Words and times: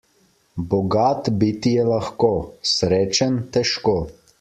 Bogat 0.71 1.29
biti 1.43 1.75
je 1.75 1.85
lahko, 1.93 2.33
srečen- 2.75 3.41
težko. 3.59 4.01